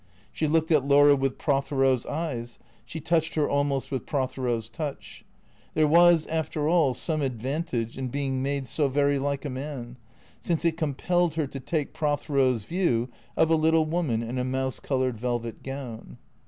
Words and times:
She 0.31 0.47
looked 0.47 0.71
at 0.71 0.83
Laura 0.83 1.15
with 1.15 1.37
Prothero's 1.37 2.07
eyes, 2.07 2.57
she 2.87 2.99
touched 2.99 3.35
her 3.35 3.47
almost 3.47 3.91
with 3.91 4.07
Prothero's 4.07 4.67
touch. 4.67 5.23
There 5.75 5.85
was, 5.87 6.25
after 6.25 6.67
all, 6.67 6.95
some 6.95 7.21
advantage 7.21 7.99
in 7.99 8.07
being 8.07 8.41
made 8.41 8.65
so 8.67 8.87
very 8.89 9.19
like 9.19 9.45
a 9.45 9.49
man, 9.51 9.97
since 10.41 10.65
it 10.65 10.75
compelled 10.75 11.35
her 11.35 11.45
to 11.45 11.59
take 11.59 11.93
Pro 11.93 12.15
thero's 12.15 12.63
view 12.63 13.09
of 13.37 13.51
a 13.51 13.55
little 13.55 13.85
woman 13.85 14.23
in 14.23 14.39
a 14.39 14.43
mouse 14.43 14.79
coloured 14.79 15.19
velvet 15.19 15.61
gown. 15.61 16.17